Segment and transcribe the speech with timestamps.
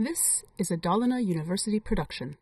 [0.00, 2.36] This is a Dalarna University production.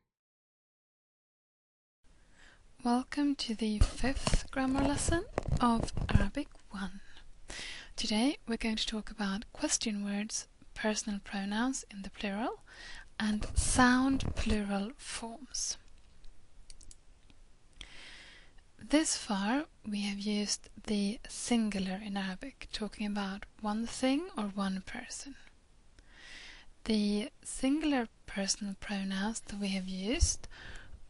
[2.84, 5.24] Welcome to the fifth grammar lesson
[5.58, 7.00] of Arabic 1.
[7.96, 12.60] Today we're going to talk about question words, personal pronouns in the plural,
[13.18, 15.78] and sound plural forms.
[18.78, 24.82] This far we have used the singular in Arabic, talking about one thing or one
[24.84, 25.36] person.
[26.86, 30.46] The singular personal pronouns that we have used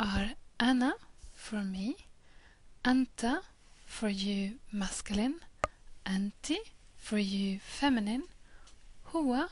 [0.00, 0.94] are ana
[1.34, 1.96] for me,
[2.82, 3.42] anta
[3.84, 5.40] for you masculine,
[6.06, 6.56] anti
[6.96, 8.22] for you feminine,
[9.12, 9.50] huwa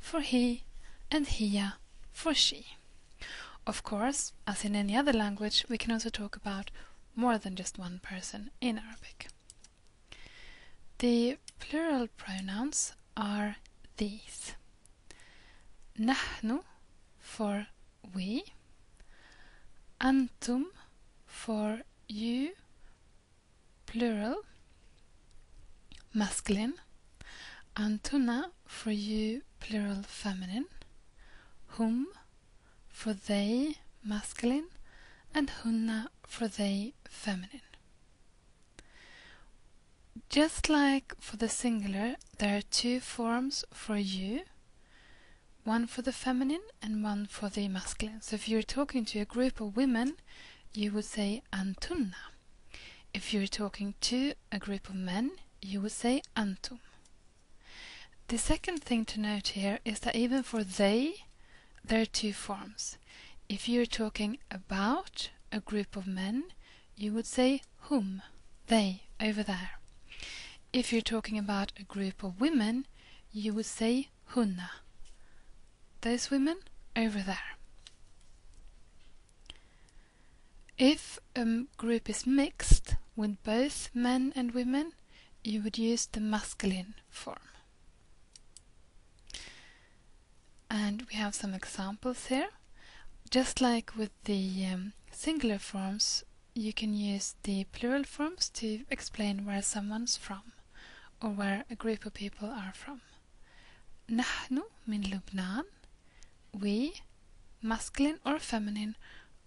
[0.00, 0.62] for he,
[1.10, 1.74] and Hia
[2.10, 2.68] for she.
[3.66, 6.70] Of course, as in any other language, we can also talk about
[7.14, 9.28] more than just one person in Arabic.
[11.00, 13.56] The plural pronouns are
[13.98, 14.54] these.
[15.98, 16.60] Nahnu
[17.18, 17.68] for
[18.14, 18.44] we.
[19.98, 20.64] Antum
[21.26, 22.52] for you,
[23.86, 24.42] plural,
[26.12, 26.74] masculine.
[27.74, 30.66] Antuna for you, plural, feminine.
[31.68, 32.08] Hum
[32.90, 34.68] for they, masculine.
[35.34, 37.62] And hunna for they, feminine.
[40.28, 44.42] Just like for the singular, there are two forms for you
[45.66, 48.22] one for the feminine and one for the masculine.
[48.22, 50.14] So if you're talking to a group of women,
[50.72, 52.14] you would say antunna.
[53.12, 56.78] If you're talking to a group of men, you would say antum.
[58.28, 61.24] The second thing to note here is that even for they,
[61.84, 62.96] there are two forms.
[63.48, 66.44] If you're talking about a group of men,
[66.94, 68.22] you would say hum,
[68.68, 69.70] they, over there.
[70.72, 72.86] If you're talking about a group of women,
[73.32, 74.70] you would say hunna
[76.01, 76.57] those women
[76.95, 77.57] over there.
[80.77, 84.93] If a group is mixed with both men and women,
[85.43, 87.37] you would use the masculine form.
[90.69, 92.49] And we have some examples here.
[93.29, 96.23] Just like with the um, singular forms,
[96.53, 100.53] you can use the plural forms to explain where someone's from
[101.21, 103.01] or where a group of people are from.
[104.09, 105.63] نحن من لبنان
[106.60, 106.94] we,
[107.62, 108.96] masculine or feminine,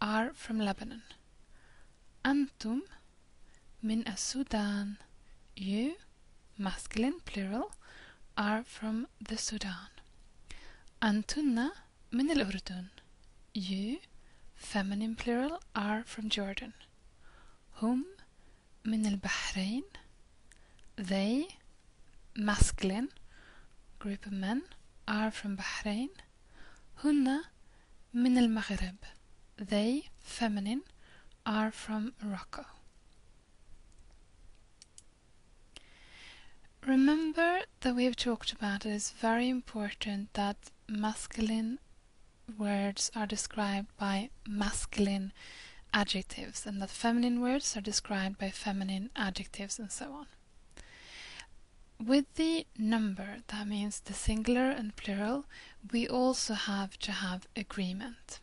[0.02, 1.04] are from Lebanon.
[2.24, 2.82] Antum
[3.82, 4.98] min Sudan.
[5.56, 5.96] You,
[6.58, 7.72] masculine plural,
[8.38, 9.90] are from the Sudan.
[11.02, 11.72] Antunna
[12.12, 12.90] min al-Urdun.
[13.54, 14.00] You,
[14.56, 16.74] feminine plural, are from Jordan.
[17.74, 18.06] Hum
[18.84, 19.84] min al-Bahrain.
[20.96, 21.48] They,
[22.36, 23.10] masculine,
[23.98, 24.64] group of men,
[25.08, 26.10] are from Bahrain.
[27.05, 27.45] هن
[28.15, 28.97] من المغرب.
[29.57, 30.83] They, feminine,
[31.47, 32.65] are from Morocco.
[36.87, 40.57] Remember that we have talked about it is very important that
[40.89, 41.79] masculine
[42.59, 45.33] words are described by masculine
[45.95, 50.27] adjectives and that feminine words are described by feminine adjectives and so on.
[52.02, 55.46] With the number, that means the singular and plural,
[55.92, 58.40] we also have to have agreement.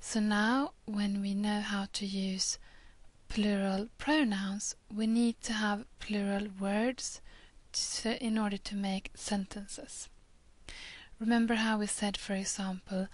[0.00, 2.58] So now, when we know how to use
[3.28, 7.20] plural pronouns, we need to have plural words
[7.72, 10.08] to, in order to make sentences.
[11.20, 13.08] Remember how we said, for example,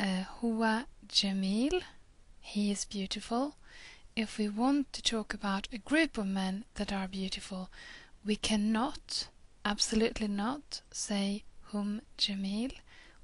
[0.00, 1.82] uh, Huwa Jamil,
[2.40, 3.56] he is beautiful.
[4.16, 7.68] If we want to talk about a group of men that are beautiful,
[8.24, 9.28] we cannot,
[9.64, 12.72] absolutely not, say hum Jamil.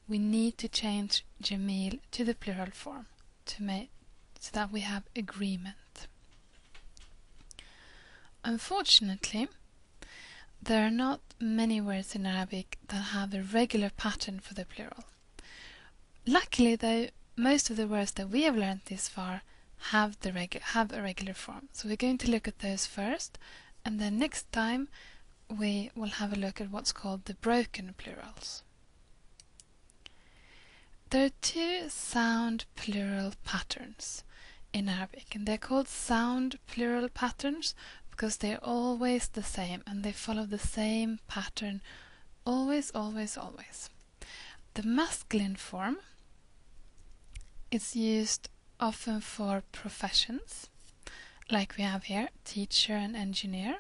[0.09, 3.07] We need to change Jamil to the plural form
[3.47, 3.91] to make
[4.41, 6.07] so that we have agreement.
[8.45, 9.49] Unfortunately,
[10.63, 15.05] there are not many words in Arabic that have a regular pattern for the plural.
[16.27, 19.43] Luckily, though, most of the words that we have learned this far
[19.91, 21.69] have the regu- have a regular form.
[21.73, 23.39] So we're going to look at those first
[23.89, 24.87] and then next time
[25.49, 28.63] we will have a look at what's called the broken plurals.
[31.09, 34.25] There are two sound plural patterns
[34.75, 37.75] in Arabic, and they're called sound plural patterns
[38.11, 41.81] because they're always the same and they follow the same pattern
[42.45, 43.89] always, always, always.
[44.75, 45.97] The masculine form
[47.71, 50.69] is used often for professions
[51.51, 53.77] like we have here, teacher and engineer.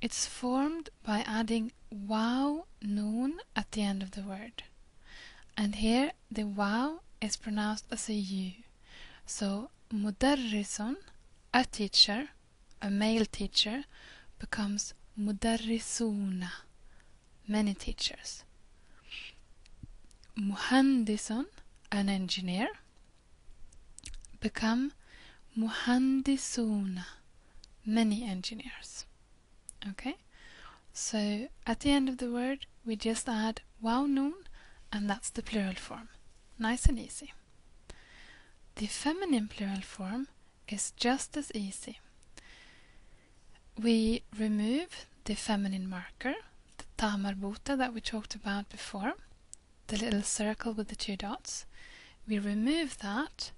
[0.00, 4.64] It's formed by adding wow noon at the end of the word.
[5.56, 8.52] And here the wow is pronounced as a U.
[9.24, 10.96] So mudarrisun,
[11.54, 12.28] a teacher,
[12.82, 13.84] a male teacher,
[14.38, 16.50] becomes mudarrisuna,
[17.48, 18.44] many teachers.
[20.36, 21.46] Muhandisun,
[21.92, 22.68] an engineer,
[24.40, 24.92] become
[25.58, 27.04] muhandisuna,
[27.84, 29.06] many engineers.
[29.88, 30.16] Okay?
[30.92, 35.74] So at the end of the word, we just add wow and that's the plural
[35.74, 36.08] form.
[36.58, 37.32] Nice and easy.
[38.76, 40.28] The feminine plural form
[40.68, 41.98] is just as easy.
[43.80, 46.34] We remove the feminine marker,
[46.78, 49.14] the tamarbuta that we talked about before,
[49.88, 51.66] the little circle with the two dots.
[52.28, 53.50] We remove that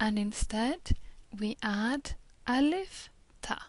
[0.00, 0.96] and instead
[1.36, 2.14] we add
[2.46, 3.10] alif
[3.42, 3.68] ta.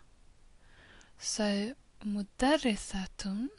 [1.17, 1.73] So
[2.05, 3.49] mudarrisatun,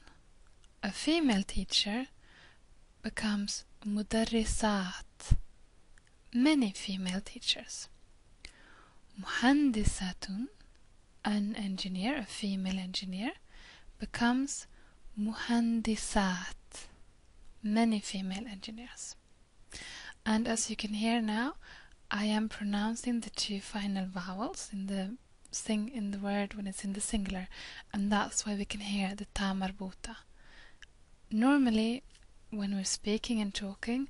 [0.82, 2.06] a female teacher,
[3.02, 5.37] becomes mudarrisat,
[6.32, 7.88] many female teachers.
[9.20, 10.49] Muhandisatun,
[11.25, 13.32] an engineer, a female engineer,
[13.99, 14.67] becomes
[15.19, 16.55] muhandisat,
[17.62, 19.17] many female engineers.
[20.25, 21.55] And as you can hear now,
[22.10, 25.16] I am pronouncing the two final vowels in the
[25.52, 27.48] sing in the word when it's in the singular,
[27.92, 30.16] and that's why we can hear the ta marbuta.
[31.30, 32.02] Normally,
[32.50, 34.08] when we're speaking and talking,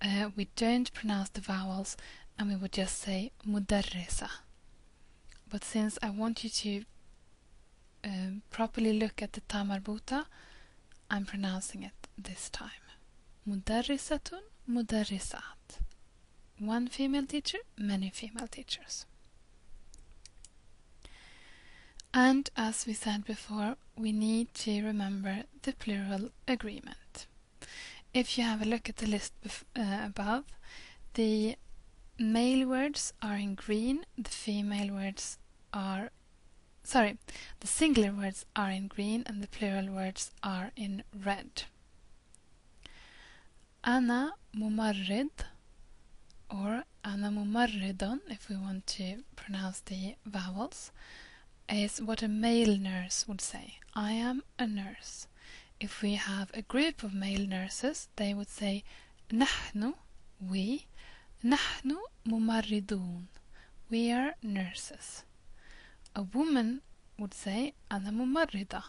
[0.00, 1.96] uh, we don't pronounce the vowels
[2.38, 4.30] and we would just say mudarrisa.
[5.50, 6.84] But since I want you to
[8.04, 10.24] um, properly look at the ta marbuta,
[11.10, 12.70] I'm pronouncing it this time.
[13.46, 15.83] Mudarrisatun, mudarrisat.
[16.58, 19.06] One female teacher, many female teachers.
[22.12, 27.26] And as we said before, we need to remember the plural agreement.
[28.12, 30.44] If you have a look at the list uh, above,
[31.14, 31.56] the
[32.18, 35.38] male words are in green, the female words
[35.72, 36.10] are
[36.84, 37.18] sorry,
[37.60, 41.64] the singular words are in green and the plural words are in red.
[43.82, 45.30] Ana mumarrid
[46.50, 50.90] or anamumarridon, if we want to pronounce the vowels,
[51.68, 53.78] is what a male nurse would say.
[53.94, 55.26] I am a nurse.
[55.80, 58.84] If we have a group of male nurses, they would say
[59.30, 59.94] nahnu,
[60.40, 60.86] we,
[61.44, 61.96] nahnu
[62.26, 63.26] mumarridun,
[63.90, 65.24] we are nurses.
[66.14, 66.82] A woman
[67.18, 68.82] would say anamummarida,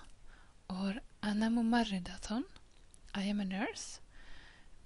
[0.69, 2.44] or anamummaridaton.
[3.13, 4.00] I am a nurse.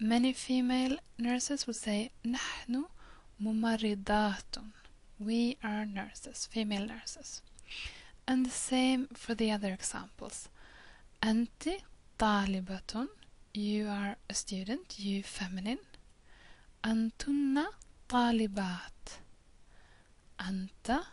[0.00, 2.85] Many female nurses would say نحن
[3.41, 4.62] ممرضات.
[5.19, 7.43] We are nurses, female nurses.
[8.26, 10.49] And the same for the other examples.
[11.23, 11.76] Anti
[12.19, 13.09] talibatun,
[13.53, 15.79] you are a student, you feminine.
[16.82, 17.67] Antunna
[18.09, 19.21] talibat.
[20.38, 21.06] Anta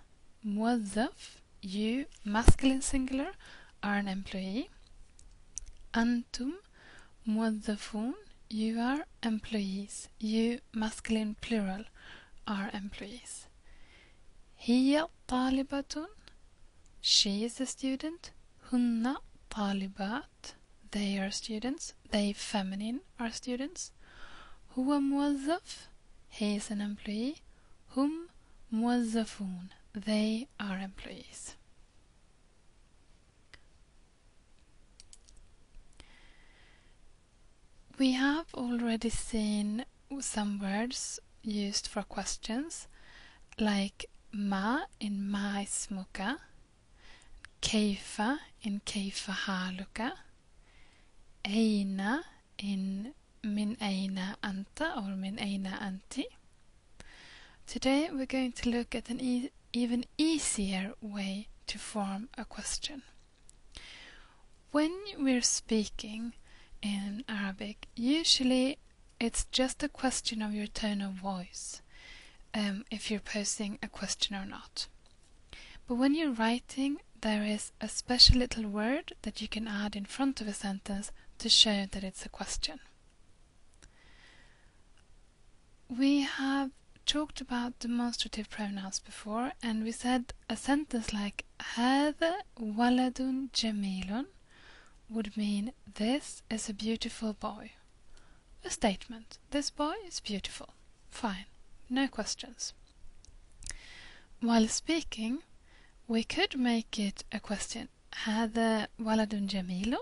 [0.45, 3.31] muwazzaf, you masculine singular,
[3.83, 4.69] are an employee.
[5.93, 6.53] Antum
[7.27, 8.13] muwazzafun,
[8.49, 10.09] you are employees.
[10.19, 11.85] You masculine plural
[12.47, 13.47] are employees.
[14.57, 16.07] هي طالبة
[17.01, 18.31] she is a student.
[18.69, 19.17] Hunna
[19.49, 20.53] talibat.
[20.91, 21.93] They are students.
[22.11, 23.91] They feminine are students.
[24.75, 25.87] Huwa muwazzaf.
[26.29, 27.37] He is an employee.
[27.95, 28.29] Hum
[28.71, 29.69] muwazzafun.
[29.93, 31.55] They are employees.
[37.98, 39.86] We have already seen
[40.20, 42.88] some words used for questions
[43.58, 46.36] like ma in ma ismuka,
[47.62, 50.12] keifa in keifa haluka,
[51.42, 52.20] eina
[52.58, 56.26] in min eina anta or min eina anti.
[57.66, 63.04] Today we're going to look at an e even easier way to form a question.
[64.70, 66.34] When we're speaking,
[66.81, 68.77] in Arabic, usually
[69.19, 71.81] it's just a question of your tone of voice,
[72.53, 74.87] um, if you're posing a question or not.
[75.87, 80.05] But when you're writing, there is a special little word that you can add in
[80.05, 82.79] front of a sentence to show that it's a question.
[85.87, 86.71] We have
[87.05, 94.25] talked about demonstrative pronouns before and we said a sentence like هذا ولد جميل
[95.09, 97.71] would mean this is a beautiful boy.
[98.63, 99.37] A statement.
[99.51, 100.69] This boy is beautiful.
[101.09, 101.45] Fine.
[101.89, 102.73] No questions.
[104.39, 105.39] While speaking,
[106.07, 107.89] we could make it a question.
[108.25, 109.95] هذا ولد جميل?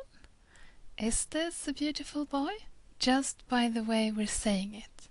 [0.97, 2.53] Is this a beautiful boy?
[2.99, 5.07] just by the way we're saying it.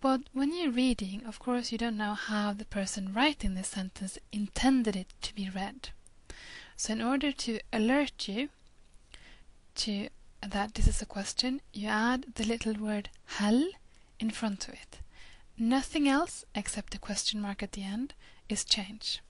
[0.00, 4.18] But when you're reading, of course, you don't know how the person writing the sentence
[4.32, 5.90] intended it to be read.
[6.76, 8.48] So, in order to alert you
[9.76, 10.08] to
[10.42, 13.68] that this is a question, you add the little word hal
[14.18, 15.00] in front of it.
[15.58, 18.14] Nothing else except the question mark at the end
[18.48, 19.20] is changed.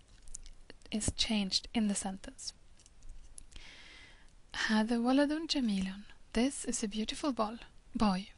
[0.91, 2.53] Is changed in the sentence.
[4.69, 5.93] هذا ولد جميل.
[6.33, 7.59] This is a beautiful ball,
[7.95, 8.29] boy.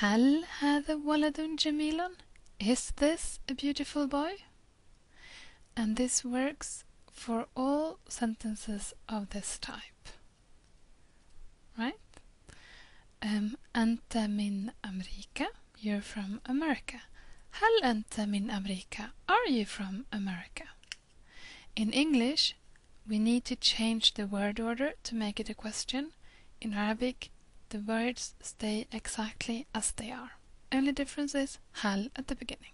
[0.00, 2.16] هل هذا ولد جميل?
[2.58, 4.36] Is this a beautiful boy?
[5.76, 9.89] And this works for all sentences of this type.
[14.10, 15.46] أنت من أمريكا.
[15.78, 17.02] You're from America.
[17.52, 19.12] هل أنت من أمريكا?
[19.28, 20.64] Are you from America?
[21.76, 22.56] In English,
[23.06, 26.10] we need to change the word order to make it a question.
[26.60, 27.30] In Arabic,
[27.68, 30.32] the words stay exactly as they are.
[30.72, 32.72] Only difference is hal at the beginning.